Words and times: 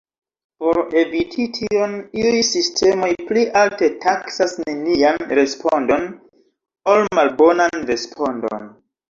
Por 0.61 0.77
eviti 1.01 1.43
tion, 1.57 1.91
iuj 2.21 2.39
sistemoj 2.47 3.09
pli 3.27 3.43
alte 3.61 3.91
taksas 4.07 4.57
nenian 4.63 5.21
respondon 5.41 6.09
ol 6.95 7.05
malbonan 7.21 7.87
respondon. 7.93 8.69